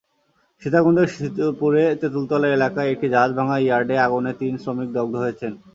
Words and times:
সীতাকুণ্ডের 0.61 1.07
শীতলপুরে 1.07 1.83
তেঁতুলতলা 2.01 2.47
এলাকায় 2.57 2.91
একটি 2.93 3.07
জাহাজভাঙা 3.09 3.57
ইয়ার্ডে 3.59 3.95
আগুনে 4.05 4.31
তিন 4.41 4.53
শ্রমিক 4.63 4.89
দগ্ধ 4.93 5.13
হয়েছেন। 5.23 5.51